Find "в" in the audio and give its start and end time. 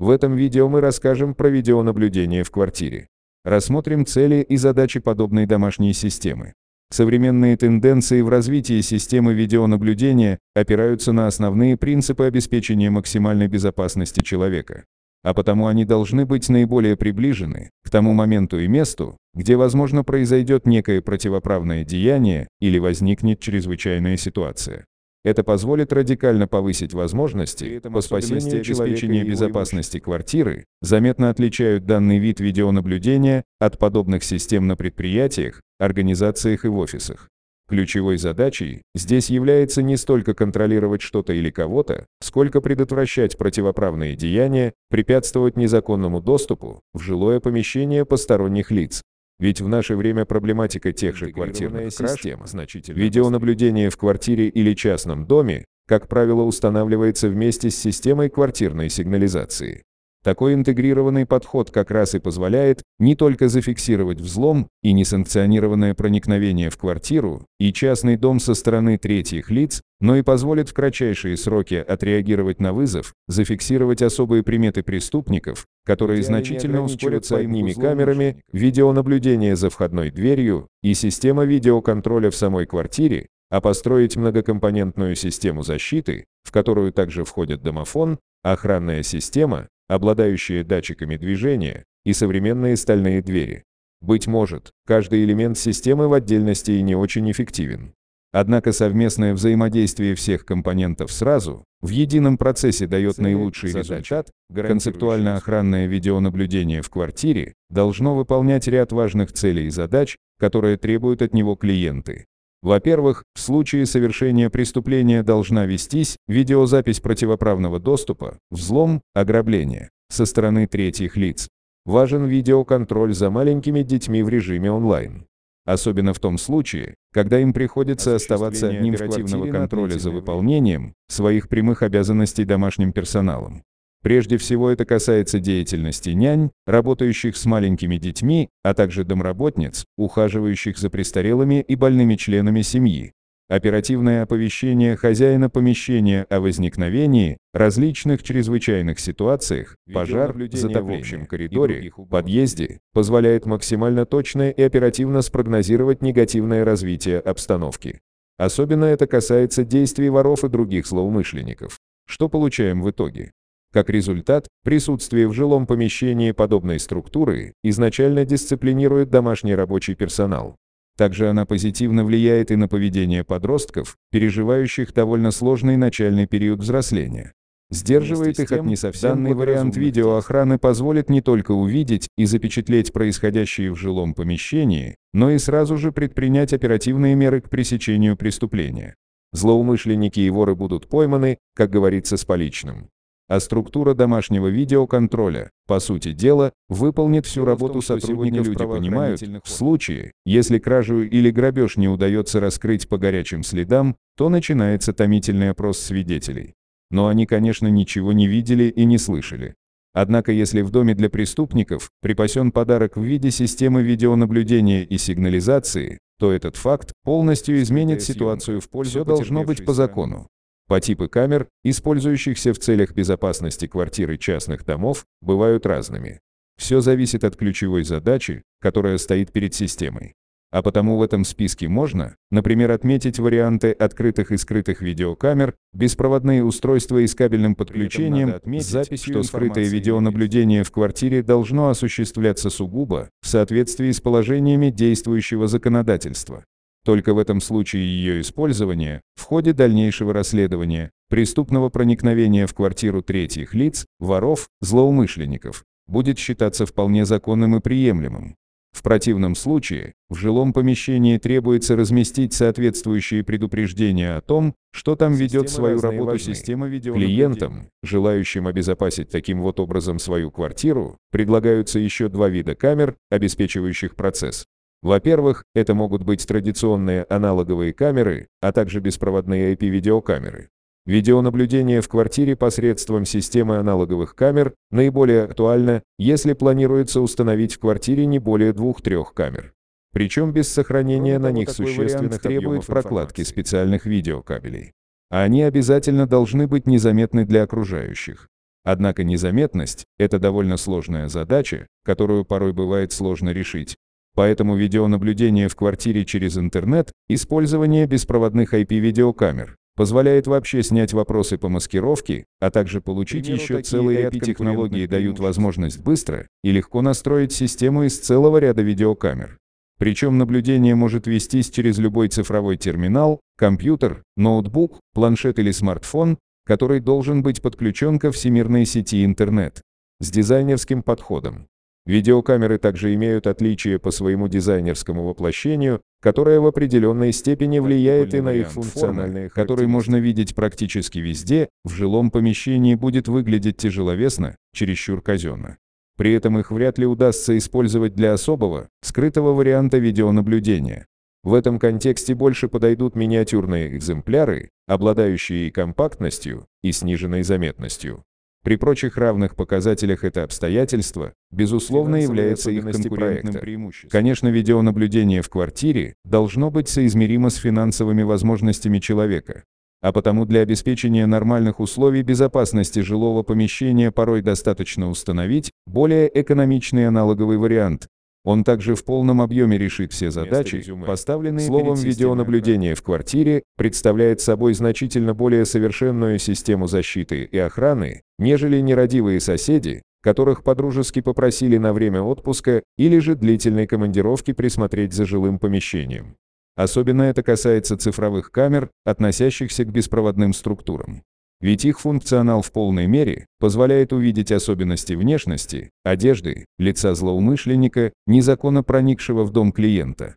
0.00-0.08, 2.42-2.50, 8.22-8.30, 36.68-36.78, 46.94-47.00, 49.60-49.68, 53.90-53.96, 66.68-66.76, 70.68-70.74, 82.30-82.36, 86.44-86.52, 96.08-96.12, 101.80-101.88, 106.82-106.90, 113.34-113.40, 124.22-124.28, 126.12-126.18, 150.98-151.00, 162.82-162.90, 165.28-165.32, 183.70-183.76, 199.44-199.48, 210.62-210.72, 212.96-213.02, 218.60-218.68, 222.54-222.60, 230.96-231.02, 240.62-240.70, 243.22-243.26, 247.12-247.18, 249.14-249.24, 252.46-252.54, 258.72-258.82, 260.08-260.14, 281.82-281.88, 287.54-287.60, 305.48-305.56, 336.38-336.46, 341.64-341.70, 351.24-351.34, 365.20-365.28, 378.74-378.84, 382.74-382.82, 402.42-402.52, 409.24-409.30